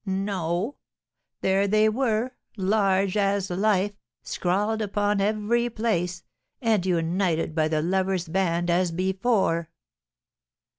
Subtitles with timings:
[0.07, 0.77] No;
[1.41, 3.91] there they were, large as life,
[4.23, 6.23] scrawled upon every place,
[6.59, 9.69] and united by the lover's band as before."